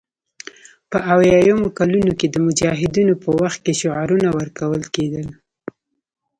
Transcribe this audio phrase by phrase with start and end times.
[0.89, 5.27] په اویایمو کلونو کې د مجاهدینو په وخت کې شعارونه ورکول کېدل